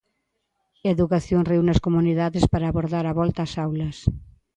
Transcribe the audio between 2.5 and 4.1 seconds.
para abordar a volta ás aulas.